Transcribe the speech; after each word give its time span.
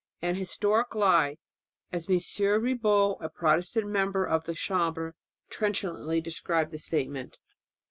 "An 0.19 0.33
historic 0.33 0.95
lie," 0.95 1.37
as 1.91 2.09
M. 2.09 2.19
Ribot, 2.63 3.17
a 3.21 3.29
Protestant 3.29 3.85
member 3.87 4.25
of 4.25 4.45
the 4.45 4.55
Chambre, 4.55 5.13
trenchantly 5.51 6.19
described 6.19 6.71
the 6.71 6.79
statement. 6.79 7.37